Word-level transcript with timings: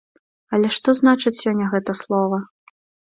Але 0.57 0.69
што 0.77 0.95
значыць 0.99 1.33
сёння 1.43 1.67
гэта 1.73 1.91
слова? 2.01 2.41